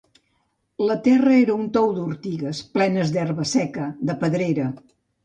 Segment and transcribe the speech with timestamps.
[0.85, 4.67] La terra era un tou d'ortigues, plena d'herba seca, de pedrera